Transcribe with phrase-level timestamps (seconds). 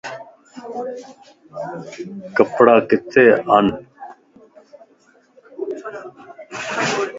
[2.35, 3.65] ڪپڙا ڪٿي ان